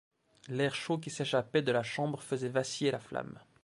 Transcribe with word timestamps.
L'air 0.49 0.73
chaud 0.73 0.97
qui 0.97 1.11
s'échappait 1.11 1.61
de 1.61 1.71
la 1.71 1.83
chambre 1.83 2.23
faisait 2.23 2.49
vaciller 2.49 2.89
la 2.89 2.97
flamme. 2.99 3.37